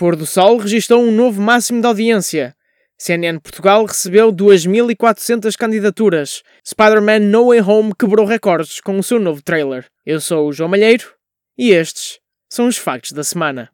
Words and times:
Pôr 0.00 0.16
do 0.16 0.24
Sol 0.24 0.56
registrou 0.56 1.02
um 1.02 1.12
novo 1.12 1.42
máximo 1.42 1.82
de 1.82 1.86
audiência. 1.86 2.56
CNN 2.96 3.38
Portugal 3.38 3.84
recebeu 3.84 4.32
2.400 4.32 5.54
candidaturas. 5.58 6.42
Spider-Man 6.66 7.18
No 7.18 7.48
Way 7.48 7.60
Home 7.60 7.92
quebrou 7.94 8.24
recordes 8.24 8.80
com 8.80 8.98
o 8.98 9.02
seu 9.02 9.20
novo 9.20 9.42
trailer. 9.42 9.84
Eu 10.06 10.18
sou 10.18 10.48
o 10.48 10.54
João 10.54 10.70
Malheiro 10.70 11.12
e 11.58 11.72
estes 11.72 12.18
são 12.48 12.66
os 12.66 12.78
factos 12.78 13.12
da 13.12 13.22
semana. 13.22 13.68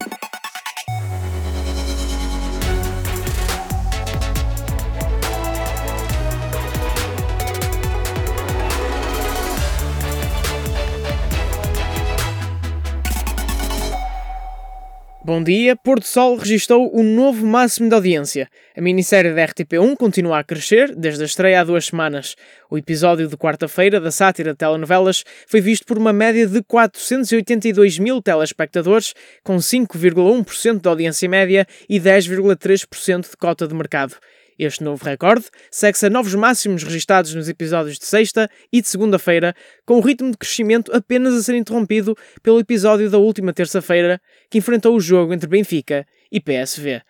Bom 15.27 15.43
dia, 15.43 15.75
Porto 15.75 16.07
Sol 16.07 16.37
registrou 16.37 16.89
um 16.97 17.03
novo 17.03 17.45
máximo 17.45 17.89
de 17.89 17.97
audiência. 17.97 18.49
A 18.77 18.81
minissérie 18.81 19.35
da 19.35 19.45
RTP1 19.45 19.97
continua 19.97 20.39
a 20.39 20.45
crescer 20.45 20.95
desde 20.95 21.25
a 21.25 21.27
estreia 21.27 21.61
há 21.61 21.65
duas 21.65 21.87
semanas. 21.87 22.37
O 22.71 22.79
episódio 22.79 23.27
de 23.27 23.37
quarta-feira 23.37 24.01
da 24.01 24.13
sátira 24.13 24.53
de 24.53 24.57
telenovelas 24.57 25.25
foi 25.49 25.61
visto 25.61 25.85
por 25.85 25.99
uma 25.99 26.13
média 26.13 26.47
de 26.47 26.63
482 26.63 27.99
mil 27.99 28.23
telespectadores, 28.23 29.15
com 29.43 29.57
5,1% 29.57 30.81
de 30.81 30.89
audiência 30.89 31.29
média 31.29 31.67
e 31.89 31.99
10,3% 31.99 33.29
de 33.29 33.37
cota 33.37 33.67
de 33.67 33.75
mercado. 33.75 34.15
Este 34.59 34.83
novo 34.83 35.05
recorde 35.05 35.47
segue-se 35.71 36.07
a 36.07 36.11
novos 36.11 36.35
máximos 36.35 36.83
registados 36.83 37.35
nos 37.35 37.49
episódios 37.49 37.99
de 37.99 38.07
sexta 38.07 38.49
e 38.73 38.81
de 38.81 38.89
segunda-feira, 38.89 39.55
com 39.85 39.99
o 39.99 40.01
ritmo 40.01 40.31
de 40.31 40.39
crescimento 40.39 40.91
apenas 40.95 41.35
a 41.35 41.43
ser 41.43 41.55
interrompido 41.57 42.17
pelo 42.43 42.59
episódio 42.59 43.11
da 43.11 43.19
última 43.19 43.53
terça-feira, 43.53 44.21
que 44.51 44.59
enfrentou 44.59 44.97
o 44.97 45.01
jogo 45.01 45.35
entre 45.35 45.49
Benfica 45.49 46.07
e 46.33 46.41
PSV. 46.41 47.03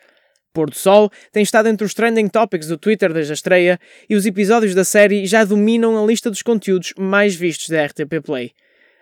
Pôr 0.52 0.70
do 0.70 0.76
Sol 0.76 1.10
tem 1.30 1.42
estado 1.42 1.68
entre 1.68 1.84
os 1.84 1.94
trending 1.94 2.28
topics 2.28 2.66
do 2.66 2.78
Twitter 2.78 3.12
desde 3.12 3.32
a 3.32 3.34
estreia 3.34 3.78
e 4.08 4.16
os 4.16 4.26
episódios 4.26 4.74
da 4.74 4.84
série 4.84 5.26
já 5.26 5.44
dominam 5.44 6.02
a 6.02 6.06
lista 6.06 6.30
dos 6.30 6.42
conteúdos 6.42 6.94
mais 6.98 7.36
vistos 7.36 7.68
da 7.68 7.84
RTP 7.84 8.24
Play. 8.24 8.52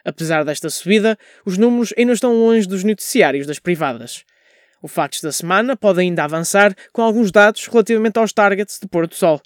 Apesar 0.04 0.44
desta 0.44 0.68
subida, 0.68 1.16
os 1.46 1.56
números 1.56 1.94
ainda 1.96 2.12
estão 2.12 2.34
longe 2.34 2.68
dos 2.68 2.84
noticiários 2.84 3.46
das 3.46 3.58
privadas. 3.58 4.24
O 4.84 4.86
Factos 4.86 5.22
da 5.22 5.32
Semana 5.32 5.74
pode 5.74 6.00
ainda 6.00 6.24
avançar 6.24 6.76
com 6.92 7.00
alguns 7.00 7.32
dados 7.32 7.66
relativamente 7.68 8.18
aos 8.18 8.34
targets 8.34 8.78
de 8.78 8.86
Porto 8.86 9.14
Sol. 9.14 9.40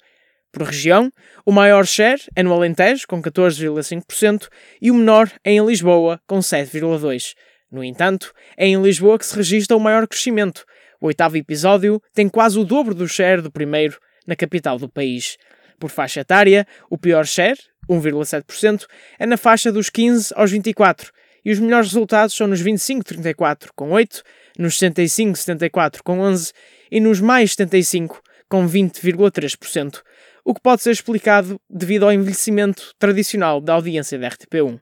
Por 0.51 0.63
região, 0.63 1.09
o 1.45 1.51
maior 1.53 1.85
share 1.85 2.21
é 2.35 2.43
no 2.43 2.51
Alentejo, 2.51 3.07
com 3.07 3.21
14,5%, 3.21 4.49
e 4.81 4.91
o 4.91 4.95
menor 4.95 5.31
é 5.41 5.53
em 5.53 5.65
Lisboa, 5.65 6.19
com 6.27 6.39
7,2%. 6.39 7.35
No 7.71 7.81
entanto, 7.81 8.33
é 8.57 8.67
em 8.67 8.81
Lisboa 8.81 9.17
que 9.17 9.25
se 9.25 9.33
registra 9.33 9.77
o 9.77 9.79
maior 9.79 10.05
crescimento. 10.09 10.65
O 10.99 11.07
oitavo 11.07 11.37
episódio 11.37 12.01
tem 12.13 12.27
quase 12.27 12.59
o 12.59 12.65
dobro 12.65 12.93
do 12.93 13.07
share 13.07 13.41
do 13.41 13.49
primeiro 13.49 13.97
na 14.27 14.35
capital 14.35 14.77
do 14.77 14.89
país. 14.89 15.37
Por 15.79 15.89
faixa 15.89 16.19
etária, 16.19 16.67
o 16.89 16.97
pior 16.97 17.25
share, 17.25 17.57
1,7%, 17.89 18.85
é 19.17 19.25
na 19.25 19.37
faixa 19.37 19.71
dos 19.71 19.89
15 19.89 20.33
aos 20.35 20.51
24, 20.51 21.13
e 21.45 21.51
os 21.53 21.59
melhores 21.59 21.87
resultados 21.87 22.35
são 22.35 22.45
nos 22.45 22.61
25-34, 22.61 23.69
com 23.73 23.91
8%, 23.91 24.21
nos 24.59 24.77
75-74 24.77 26.01
com 26.03 26.19
11% 26.19 26.51
e 26.91 26.99
nos 26.99 27.21
mais 27.21 27.51
75 27.51 28.21
com 28.49 28.67
20,3%, 28.67 30.01
o 30.43 30.53
que 30.53 30.61
pode 30.61 30.81
ser 30.81 30.91
explicado 30.91 31.59
devido 31.69 32.03
ao 32.03 32.11
envelhecimento 32.11 32.93
tradicional 32.99 33.61
da 33.61 33.73
audiência 33.73 34.19
da 34.19 34.29
RTP1. 34.29 34.79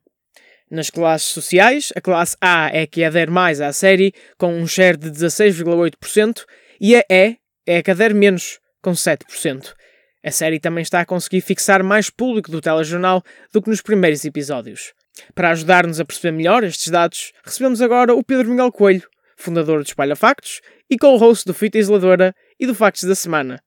Nas 0.72 0.90
classes 0.90 1.28
sociais, 1.28 1.94
a 1.96 2.02
classe 2.02 2.36
A 2.42 2.70
é 2.74 2.88
que 2.88 3.04
adere 3.04 3.30
mais 3.30 3.62
à 3.62 3.72
série, 3.72 4.14
com 4.38 4.54
um 4.54 4.66
share 4.66 4.98
de 4.98 5.12
16,8%, 5.12 6.44
e 6.82 6.96
a 6.96 7.04
E 7.10 7.38
é 7.66 7.78
a 7.78 7.84
que 7.84 7.92
adere 7.92 8.14
menos, 8.14 8.60
com 8.82 8.92
7%. 8.92 9.74
A 10.24 10.32
série 10.32 10.60
também 10.60 10.82
está 10.82 11.02
a 11.02 11.06
conseguir 11.06 11.42
fixar 11.42 11.84
mais 11.84 12.10
público 12.10 12.50
do 12.50 12.62
telejornal 12.62 13.22
do 13.54 13.62
que 13.62 13.70
nos 13.70 13.82
primeiros 13.82 14.26
episódios. 14.26 14.94
Para 15.34 15.52
ajudar-nos 15.52 16.00
a 16.00 16.06
perceber 16.06 16.36
melhor 16.36 16.64
estes 16.64 16.90
dados, 16.90 17.32
recebemos 17.44 17.82
agora 17.82 18.14
o 18.14 18.24
Pedro 18.24 18.50
Miguel 18.50 18.72
Coelho, 18.72 19.08
fundador 19.38 19.82
do 19.84 19.88
Espalha 19.88 20.16
Factos 20.16 20.60
e 20.90 20.98
co-host 20.98 21.46
do 21.46 21.54
Fita 21.54 21.78
Isoladora 21.78 22.34
e 22.60 22.66
do 22.66 22.76
Factos 22.76 23.04
da 23.04 23.16
Semana. 23.16 23.62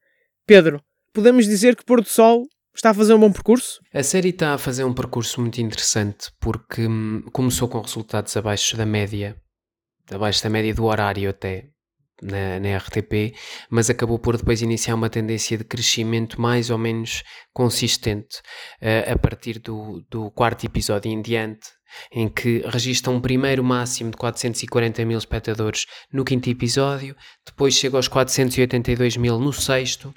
Pedro, 0.47 0.83
podemos 1.13 1.47
dizer 1.47 1.77
que 1.77 1.85
Pôr 1.85 2.03
do 2.03 2.09
Sol 2.09 2.47
está 2.75 2.91
a 2.91 2.95
fazer 2.95 3.15
um 3.15 3.21
bom 3.21 3.33
percurso? 3.33 3.81
A 3.95 4.03
série 4.03 4.31
está 4.31 4.55
a 4.55 4.59
fazer 4.59 4.85
um 4.85 4.93
percurso 4.93 5.41
muito 5.41 5.61
interessante 5.61 6.31
porque 6.41 6.87
hum, 6.87 7.23
começou 7.33 7.69
com 7.69 7.81
resultados 7.81 8.37
abaixo 8.37 8.77
da 8.77 8.85
média, 8.85 9.37
abaixo 10.11 10.43
da 10.43 10.51
média 10.51 10.75
do 10.75 10.85
horário 10.85 11.31
até, 11.31 11.69
na, 12.23 12.61
na, 12.61 12.77
RTP, 12.77 13.35
mas 13.69 13.91
acabou 13.91 14.19
por 14.19 14.37
depois 14.37 14.63
iniciar 14.63 14.95
uma 14.95 15.11
tendência 15.11 15.57
de 15.57 15.65
crescimento 15.65 16.41
mais 16.41 16.71
ou 16.71 16.79
menos 16.79 17.23
consistente 17.53 18.39
uh, 18.83 19.13
a 19.13 19.19
partir 19.19 19.59
do, 19.59 20.05
do 20.11 20.31
quarto 20.31 20.65
episódio 20.65 21.11
em 21.11 21.21
diante 21.21 21.69
em 22.13 22.29
que 22.29 22.63
registra 22.67 23.11
um 23.11 23.21
primeiro 23.21 23.65
máximo 23.65 24.11
de 24.11 24.17
440 24.17 25.05
mil 25.05 25.19
espectadores 25.19 25.87
no 26.13 26.25
quinto 26.25 26.49
episódio, 26.49 27.17
depois 27.45 27.75
chega 27.75 27.97
aos 27.97 28.09
482 28.09 29.17
mil 29.17 29.39
no 29.39 29.53
sexto 29.53 30.15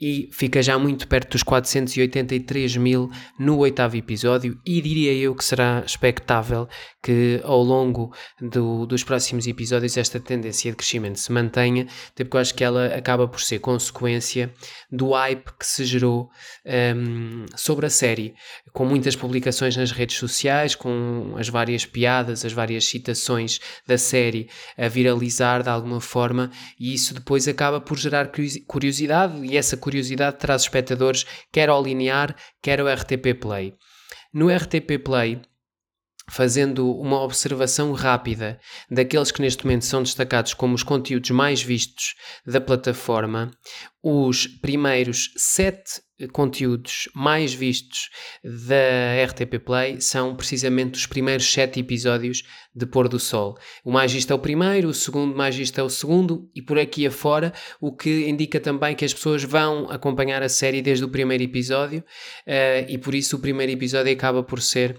e 0.00 0.28
fica 0.32 0.62
já 0.62 0.78
muito 0.78 1.06
perto 1.06 1.32
dos 1.32 1.42
483 1.42 2.76
mil 2.76 3.10
no 3.38 3.58
oitavo 3.58 3.96
episódio 3.96 4.58
e 4.66 4.80
diria 4.80 5.12
eu 5.12 5.34
que 5.34 5.44
será 5.44 5.82
expectável 5.86 6.68
que 7.02 7.40
ao 7.44 7.62
longo 7.62 8.12
do, 8.40 8.86
dos 8.86 9.04
próximos 9.04 9.46
episódios 9.46 9.96
esta 9.96 10.18
tendência 10.18 10.70
de 10.70 10.76
crescimento 10.76 11.20
se 11.20 11.30
mantenha, 11.30 11.86
até 12.08 12.24
porque 12.24 12.36
eu 12.36 12.40
acho 12.40 12.54
que 12.54 12.64
ela 12.64 12.86
acaba 12.86 13.28
por 13.28 13.40
ser 13.40 13.58
consequência 13.58 14.52
do 14.90 15.10
hype 15.10 15.44
que 15.58 15.66
se 15.66 15.84
gerou 15.84 16.30
um, 16.96 17.44
sobre 17.54 17.86
a 17.86 17.90
série, 17.90 18.34
com 18.72 18.86
muitas 18.86 19.14
publicações 19.14 19.76
nas 19.76 19.92
redes 19.92 20.16
sociais, 20.16 20.74
com 20.74 21.34
as 21.36 21.48
várias 21.48 21.84
piadas, 21.84 22.44
as 22.44 22.52
várias 22.52 22.86
citações 22.86 23.60
da 23.86 23.98
série 23.98 24.48
a 24.78 24.88
viralizar 24.88 25.62
de 25.62 25.68
alguma 25.68 26.00
forma 26.00 26.50
e 26.80 26.94
isso 26.94 27.12
depois 27.12 27.46
acaba 27.46 27.80
por 27.80 27.98
gerar 27.98 28.30
curiosidade 28.66 29.44
e 29.44 29.56
essa 29.56 29.76
curiosidade 29.84 30.38
traz 30.38 30.62
espectadores 30.62 31.26
quer 31.52 31.68
ao 31.68 31.82
linear, 31.82 32.34
quer 32.62 32.80
ao 32.80 32.88
RTP 32.88 33.38
Play. 33.38 33.74
No 34.32 34.48
RTP 34.48 34.98
Play, 35.04 35.42
fazendo 36.30 36.90
uma 36.90 37.20
observação 37.20 37.92
rápida 37.92 38.58
daqueles 38.90 39.30
que 39.30 39.42
neste 39.42 39.64
momento 39.64 39.84
são 39.84 40.02
destacados 40.02 40.54
como 40.54 40.74
os 40.74 40.82
conteúdos 40.82 41.30
mais 41.30 41.62
vistos 41.62 42.14
da 42.46 42.62
plataforma, 42.62 43.50
os 44.02 44.46
primeiros 44.46 45.30
sete 45.36 46.00
conteúdos 46.32 47.08
mais 47.14 47.52
vistos 47.52 48.10
da 48.42 49.24
RTP 49.26 49.58
Play 49.64 50.00
são 50.00 50.34
precisamente 50.36 50.96
os 50.96 51.06
primeiros 51.06 51.50
sete 51.50 51.80
episódios 51.80 52.44
de 52.74 52.86
Pôr 52.86 53.08
do 53.08 53.18
Sol. 53.18 53.56
O 53.84 53.90
mais 53.90 54.12
visto 54.12 54.30
é 54.30 54.34
o 54.34 54.38
primeiro, 54.38 54.88
o 54.88 54.94
segundo 54.94 55.34
mais 55.34 55.56
visto 55.56 55.78
é 55.78 55.82
o 55.82 55.90
segundo 55.90 56.48
e 56.54 56.62
por 56.62 56.78
aqui 56.78 57.06
afora, 57.06 57.52
o 57.80 57.92
que 57.92 58.28
indica 58.28 58.60
também 58.60 58.94
que 58.94 59.04
as 59.04 59.12
pessoas 59.12 59.42
vão 59.42 59.90
acompanhar 59.90 60.42
a 60.42 60.48
série 60.48 60.80
desde 60.80 61.04
o 61.04 61.08
primeiro 61.08 61.42
episódio 61.42 62.00
uh, 62.00 62.88
e 62.88 62.96
por 62.98 63.14
isso 63.14 63.36
o 63.36 63.40
primeiro 63.40 63.72
episódio 63.72 64.12
acaba 64.12 64.42
por 64.42 64.60
ser 64.60 64.98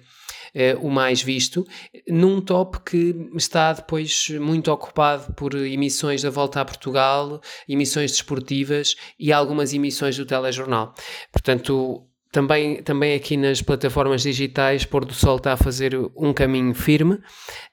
o 0.82 0.90
mais 0.90 1.22
visto, 1.22 1.66
num 2.08 2.40
top 2.40 2.80
que 2.86 3.30
está 3.36 3.74
depois 3.74 4.30
muito 4.40 4.72
ocupado 4.72 5.34
por 5.34 5.54
emissões 5.54 6.22
da 6.22 6.30
Volta 6.30 6.62
a 6.62 6.66
Portugal, 6.66 7.42
emissões 7.68 8.12
desportivas 8.12 8.96
e 9.20 9.34
algumas 9.34 9.74
emissões 9.74 10.16
do 10.18 10.26
telejornal. 10.26 10.94
Portanto, 11.32 12.08
também, 12.36 12.84
também 12.84 13.16
aqui 13.16 13.38
nas 13.38 13.62
plataformas 13.62 14.22
digitais, 14.22 14.84
Pôr 14.84 15.06
do 15.06 15.14
Sol 15.14 15.38
está 15.38 15.54
a 15.54 15.58
fazer 15.58 15.96
um 16.18 16.34
caminho 16.34 16.74
firme. 16.74 17.18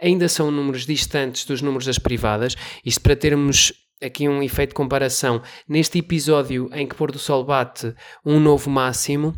Ainda 0.01 0.29
são 0.29 0.53
números 0.53 0.87
distantes 0.87 1.45
dos 1.45 1.61
números 1.61 1.87
das 1.87 1.99
privadas. 1.99 2.55
Isto 2.85 3.01
para 3.01 3.17
termos 3.17 3.73
aqui 4.01 4.29
um 4.29 4.41
efeito 4.41 4.71
de 4.71 4.77
comparação. 4.77 5.43
Neste 5.69 5.99
episódio 5.99 6.71
em 6.73 6.87
que 6.87 6.95
Pôr 6.95 7.11
do 7.11 7.19
Sol 7.19 7.45
bate 7.45 7.93
um 8.25 8.39
novo 8.39 8.71
máximo, 8.71 9.35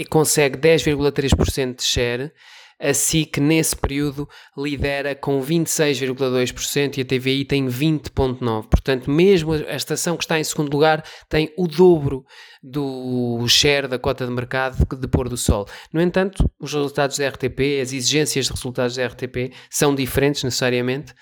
e 0.00 0.04
consegue 0.06 0.56
10,3% 0.56 1.76
de 1.76 1.82
share. 1.82 2.32
A 2.80 2.94
SIC, 2.94 3.38
nesse 3.38 3.76
período, 3.76 4.26
lidera 4.56 5.14
com 5.14 5.38
26,2% 5.42 6.96
e 6.96 7.02
a 7.02 7.04
TVI 7.04 7.44
tem 7.44 7.66
20,9%. 7.66 8.66
Portanto, 8.70 9.10
mesmo 9.10 9.52
a 9.52 9.76
estação 9.76 10.16
que 10.16 10.24
está 10.24 10.40
em 10.40 10.44
segundo 10.44 10.72
lugar 10.72 11.04
tem 11.28 11.52
o 11.58 11.68
dobro 11.68 12.24
do 12.62 13.46
share 13.48 13.88
da 13.88 13.98
cota 13.98 14.26
de 14.26 14.32
mercado 14.32 14.76
de 14.96 15.08
pôr 15.08 15.28
do 15.28 15.36
sol. 15.36 15.66
No 15.92 16.00
entanto, 16.00 16.48
os 16.58 16.72
resultados 16.72 17.16
da 17.16 17.28
RTP, 17.28 17.80
as 17.82 17.92
exigências 17.92 18.46
de 18.46 18.52
resultados 18.52 18.96
da 18.96 19.06
RTP 19.06 19.52
são 19.70 19.94
diferentes 19.94 20.44
necessariamente 20.44 21.14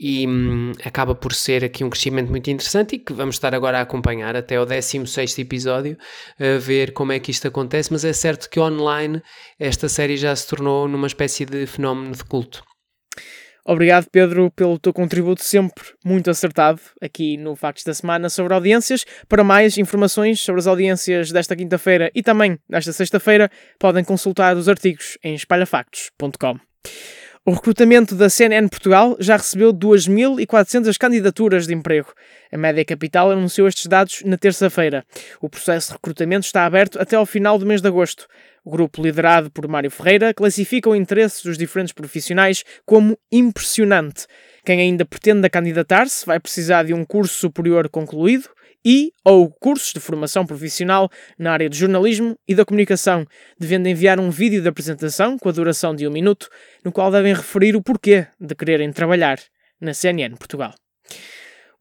e 0.00 0.26
hum, 0.26 0.72
acaba 0.84 1.14
por 1.14 1.34
ser 1.34 1.64
aqui 1.64 1.82
um 1.82 1.90
crescimento 1.90 2.30
muito 2.30 2.48
interessante 2.50 2.96
e 2.96 2.98
que 2.98 3.12
vamos 3.12 3.34
estar 3.34 3.54
agora 3.54 3.78
a 3.78 3.82
acompanhar 3.82 4.36
até 4.36 4.60
o 4.60 4.64
16 4.64 5.38
episódio, 5.38 5.98
a 6.38 6.58
ver 6.58 6.92
como 6.92 7.12
é 7.12 7.18
que 7.18 7.30
isto 7.30 7.48
acontece, 7.48 7.92
mas 7.92 8.04
é 8.04 8.12
certo 8.12 8.48
que 8.48 8.60
online 8.60 9.20
esta 9.58 9.88
série 9.88 10.16
já 10.16 10.34
se 10.34 10.46
tornou 10.46 10.86
numa 10.86 11.06
espécie 11.06 11.44
de 11.44 11.66
fenómeno 11.66 12.14
de 12.14 12.24
culto. 12.24 12.67
Obrigado, 13.70 14.06
Pedro, 14.10 14.50
pelo 14.50 14.78
teu 14.78 14.94
contributo 14.94 15.42
sempre 15.44 15.84
muito 16.02 16.30
acertado 16.30 16.80
aqui 17.02 17.36
no 17.36 17.54
Factos 17.54 17.84
da 17.84 17.92
Semana 17.92 18.30
sobre 18.30 18.54
audiências. 18.54 19.04
Para 19.28 19.44
mais 19.44 19.76
informações 19.76 20.40
sobre 20.40 20.60
as 20.60 20.66
audiências 20.66 21.30
desta 21.30 21.54
quinta-feira 21.54 22.10
e 22.14 22.22
também 22.22 22.58
desta 22.66 22.94
sexta-feira, 22.94 23.50
podem 23.78 24.02
consultar 24.02 24.56
os 24.56 24.70
artigos 24.70 25.18
em 25.22 25.34
espalhafactos.com. 25.34 26.58
O 27.48 27.50
recrutamento 27.50 28.14
da 28.14 28.28
CNN 28.28 28.68
Portugal 28.68 29.16
já 29.18 29.34
recebeu 29.34 29.72
2.400 29.72 30.98
candidaturas 30.98 31.66
de 31.66 31.72
emprego. 31.72 32.12
A 32.52 32.58
Média 32.58 32.84
Capital 32.84 33.30
anunciou 33.30 33.66
estes 33.66 33.86
dados 33.86 34.20
na 34.22 34.36
terça-feira. 34.36 35.02
O 35.40 35.48
processo 35.48 35.86
de 35.86 35.92
recrutamento 35.94 36.44
está 36.44 36.66
aberto 36.66 37.00
até 37.00 37.16
ao 37.16 37.24
final 37.24 37.58
do 37.58 37.64
mês 37.64 37.80
de 37.80 37.88
agosto. 37.88 38.26
O 38.62 38.70
grupo, 38.70 39.02
liderado 39.02 39.50
por 39.50 39.66
Mário 39.66 39.90
Ferreira, 39.90 40.34
classifica 40.34 40.90
o 40.90 40.94
interesse 40.94 41.42
dos 41.42 41.56
diferentes 41.56 41.94
profissionais 41.94 42.62
como 42.84 43.18
impressionante. 43.32 44.26
Quem 44.62 44.82
ainda 44.82 45.06
pretende 45.06 45.48
candidatar-se 45.48 46.26
vai 46.26 46.38
precisar 46.38 46.82
de 46.82 46.92
um 46.92 47.02
curso 47.02 47.32
superior 47.32 47.88
concluído 47.88 48.50
e 48.84 49.12
ou 49.24 49.50
cursos 49.50 49.92
de 49.92 50.00
formação 50.00 50.46
profissional 50.46 51.10
na 51.38 51.52
área 51.52 51.68
de 51.68 51.76
jornalismo 51.76 52.36
e 52.46 52.54
da 52.54 52.64
comunicação, 52.64 53.26
devendo 53.58 53.88
enviar 53.88 54.18
um 54.18 54.30
vídeo 54.30 54.62
de 54.62 54.68
apresentação 54.68 55.38
com 55.38 55.48
a 55.48 55.52
duração 55.52 55.94
de 55.94 56.06
um 56.06 56.10
minuto, 56.10 56.48
no 56.84 56.92
qual 56.92 57.10
devem 57.10 57.34
referir 57.34 57.76
o 57.76 57.82
porquê 57.82 58.26
de 58.40 58.54
quererem 58.54 58.92
trabalhar 58.92 59.38
na 59.80 59.94
CNN 59.94 60.36
Portugal. 60.36 60.74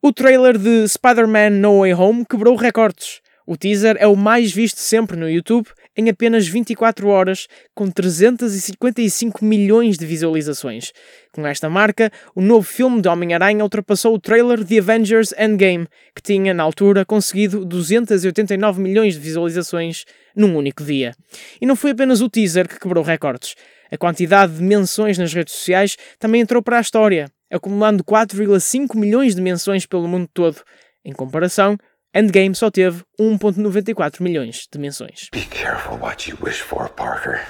O 0.02 0.14
trailer 0.14 0.58
de 0.58 0.88
Spider-Man 0.88 1.50
No 1.52 1.80
Way 1.80 1.94
Home 1.94 2.26
quebrou 2.26 2.56
recordes. 2.56 3.22
O 3.46 3.56
teaser 3.56 3.96
é 4.00 4.08
o 4.08 4.16
mais 4.16 4.52
visto 4.52 4.78
sempre 4.78 5.16
no 5.18 5.30
YouTube 5.30 5.68
em 5.98 6.10
apenas 6.10 6.48
24 6.48 7.08
horas, 7.08 7.48
com 7.74 7.90
355 7.90 9.44
milhões 9.44 9.98
de 9.98 10.06
visualizações. 10.06 10.94
Com 11.32 11.46
esta 11.46 11.68
marca, 11.70 12.12
o 12.36 12.42
novo 12.42 12.68
filme 12.68 13.02
de 13.02 13.10
Homem-Aranha 13.10 13.64
ultrapassou 13.64 14.14
o 14.14 14.20
trailer 14.20 14.64
de 14.64 14.80
Avengers 14.80 15.34
Endgame, 15.38 15.88
que 16.16 16.22
tinha, 16.22 16.54
na 16.54 16.62
altura, 16.62 17.04
conseguido 17.04 17.66
289 17.66 18.80
milhões 18.80 19.16
de 19.16 19.20
visualizações 19.20 20.06
num 20.36 20.56
único 20.56 20.84
dia. 20.84 21.16
E 21.60 21.66
não 21.66 21.76
foi 21.76 21.92
apenas 21.92 22.22
o 22.22 22.30
teaser 22.30 22.68
que 22.68 22.80
quebrou 22.80 23.04
recordes. 23.04 23.56
A 23.92 23.98
quantidade 23.98 24.54
de 24.54 24.64
menções 24.64 25.18
nas 25.18 25.34
redes 25.34 25.54
sociais 25.54 25.98
também 26.20 26.42
entrou 26.42 26.62
para 26.62 26.78
a 26.78 26.82
história, 26.82 27.32
acumulando 27.52 28.04
4,5 28.04 28.96
milhões 28.96 29.34
de 29.34 29.42
menções 29.42 29.86
pelo 29.86 30.08
mundo 30.08 30.30
todo. 30.34 30.62
Em 31.04 31.14
comparação, 31.14 31.78
Endgame 32.18 32.56
só 32.56 32.72
teve 32.72 33.04
1.94 33.22 34.24
milhões 34.24 34.68
de 34.74 34.80
menções. 34.80 35.30
Be 35.32 35.46
careful 35.52 36.00
what 36.00 36.28
you 36.28 36.36
wish 36.42 36.62
for, 36.62 36.90
Parker. 36.90 37.46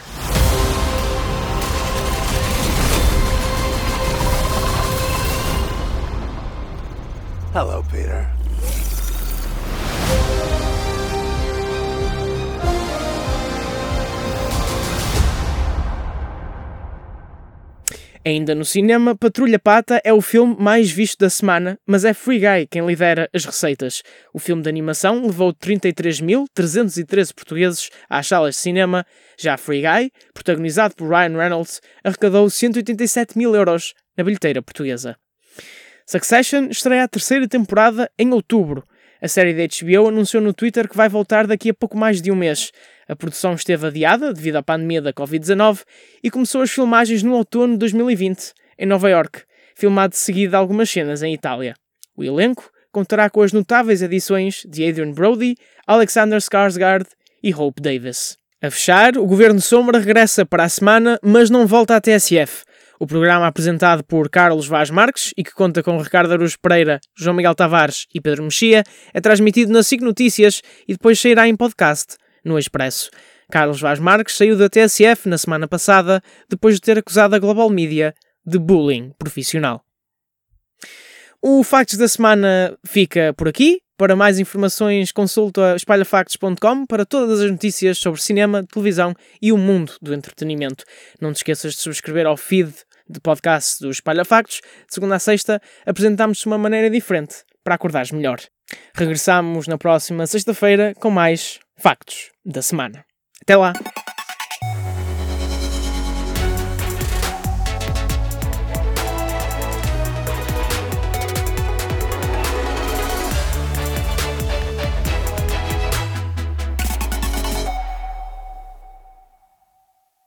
Hello, 7.53 7.81
Peter. 7.89 8.36
Ainda 18.27 18.53
no 18.53 18.65
cinema, 18.65 19.15
Patrulha 19.15 19.57
Pata 19.57 20.01
é 20.03 20.11
o 20.11 20.19
filme 20.19 20.53
mais 20.59 20.91
visto 20.91 21.17
da 21.19 21.29
semana, 21.29 21.79
mas 21.87 22.03
é 22.03 22.13
Free 22.13 22.39
Guy 22.39 22.67
quem 22.69 22.85
lidera 22.85 23.29
as 23.33 23.45
receitas. 23.45 24.03
O 24.33 24.37
filme 24.37 24.61
de 24.61 24.67
animação 24.67 25.25
levou 25.25 25.53
33.313 25.53 27.33
portugueses 27.33 27.89
às 28.09 28.27
salas 28.27 28.55
de 28.55 28.59
cinema. 28.59 29.05
Já 29.39 29.55
Free 29.55 29.81
Guy, 29.81 30.11
protagonizado 30.33 30.93
por 30.93 31.07
Ryan 31.07 31.37
Reynolds, 31.37 31.79
arrecadou 32.03 32.49
187 32.49 33.37
mil 33.37 33.55
euros 33.55 33.93
na 34.17 34.25
bilheteira 34.25 34.61
portuguesa. 34.61 35.15
Succession 36.05 36.67
estreia 36.69 37.05
a 37.05 37.07
terceira 37.07 37.47
temporada 37.47 38.11
em 38.19 38.33
outubro. 38.33 38.83
A 39.21 39.27
série 39.27 39.53
da 39.53 39.63
HBO 39.63 40.09
anunciou 40.09 40.41
no 40.41 40.53
Twitter 40.53 40.87
que 40.87 40.95
vai 40.95 41.09
voltar 41.09 41.47
daqui 41.47 41.69
a 41.69 41.73
pouco 41.73 41.97
mais 41.97 42.21
de 42.21 42.31
um 42.31 42.35
mês. 42.35 42.71
A 43.07 43.15
produção 43.15 43.53
esteve 43.53 43.87
adiada 43.87 44.33
devido 44.33 44.57
à 44.57 44.63
pandemia 44.63 45.01
da 45.01 45.13
Covid-19 45.13 45.83
e 46.23 46.29
começou 46.29 46.61
as 46.61 46.71
filmagens 46.71 47.23
no 47.23 47.33
outono 47.33 47.73
de 47.73 47.79
2020, 47.79 48.53
em 48.77 48.85
Nova 48.85 49.09
York, 49.09 49.43
filmado 49.75 50.11
de 50.11 50.19
seguida 50.19 50.57
algumas 50.57 50.89
cenas 50.89 51.23
em 51.23 51.33
Itália. 51.33 51.73
O 52.15 52.23
elenco 52.23 52.69
contará 52.91 53.29
com 53.29 53.41
as 53.41 53.53
notáveis 53.53 54.01
edições 54.01 54.63
de 54.67 54.87
Adrian 54.87 55.11
Brody, 55.11 55.55
Alexander 55.85 56.39
Skarsgård 56.39 57.05
e 57.41 57.53
Hope 57.53 57.81
Davis. 57.81 58.37
A 58.61 58.71
fechar, 58.71 59.17
o 59.17 59.25
Governo 59.25 59.61
Sombra 59.61 59.99
regressa 59.99 60.43
para 60.43 60.63
a 60.63 60.69
semana, 60.69 61.19
mas 61.21 61.49
não 61.49 61.67
volta 61.67 61.95
à 61.95 62.01
TSF. 62.01 62.63
O 62.99 63.05
programa 63.05 63.45
apresentado 63.45 64.03
por 64.03 64.27
Carlos 64.27 64.67
Vaz 64.67 64.89
Marques 64.89 65.31
e 65.37 65.43
que 65.43 65.51
conta 65.51 65.83
com 65.83 66.01
Ricardo 66.01 66.31
Aruz 66.33 66.55
Pereira, 66.55 66.99
João 67.15 67.35
Miguel 67.35 67.53
Tavares 67.53 68.07
e 68.13 68.19
Pedro 68.19 68.43
Mexia 68.43 68.83
é 69.13 69.21
transmitido 69.21 69.71
na 69.71 69.83
SIC 69.83 70.01
Notícias 70.01 70.61
e 70.87 70.93
depois 70.93 71.19
sairá 71.19 71.47
em 71.47 71.55
podcast 71.55 72.15
no 72.43 72.57
Expresso. 72.57 73.11
Carlos 73.51 73.79
Vaz 73.79 73.99
Marques 73.99 74.35
saiu 74.35 74.57
da 74.57 74.67
TSF 74.67 75.29
na 75.29 75.37
semana 75.37 75.67
passada 75.67 76.21
depois 76.49 76.75
de 76.75 76.81
ter 76.81 76.97
acusado 76.97 77.35
a 77.35 77.39
Global 77.39 77.69
Media 77.69 78.15
de 78.43 78.57
bullying 78.57 79.11
profissional. 79.19 79.83
O 81.41 81.63
Factos 81.63 81.97
da 81.97 82.07
Semana 82.07 82.75
fica 82.83 83.33
por 83.37 83.47
aqui. 83.47 83.79
Para 83.97 84.15
mais 84.15 84.37
informações, 84.37 85.11
consulta 85.11 85.75
espalhafactos.com 85.75 86.85
para 86.85 87.05
todas 87.05 87.41
as 87.41 87.49
notícias 87.49 87.97
sobre 87.97 88.21
cinema, 88.21 88.63
televisão 88.63 89.13
e 89.41 89.51
o 89.51 89.57
mundo 89.57 89.93
do 90.01 90.13
entretenimento. 90.13 90.83
Não 91.19 91.33
te 91.33 91.37
esqueças 91.37 91.73
de 91.73 91.79
subscrever 91.79 92.27
ao 92.27 92.37
feed 92.37 92.73
de 93.09 93.19
podcast 93.19 93.81
do 93.81 93.89
Espalha 93.89 94.25
Factos. 94.25 94.61
De 94.87 94.93
segunda 94.93 95.15
a 95.15 95.19
sexta, 95.19 95.61
apresentamos-te 95.85 96.45
uma 96.47 96.57
maneira 96.57 96.89
diferente 96.89 97.43
para 97.63 97.75
acordares 97.75 98.11
melhor. 98.11 98.39
Regressamos 98.93 99.67
na 99.67 99.77
próxima 99.77 100.25
sexta-feira 100.27 100.93
com 100.95 101.09
mais 101.09 101.59
factos 101.77 102.31
da 102.45 102.61
semana. 102.61 103.05
Até 103.41 103.55
lá! 103.55 103.73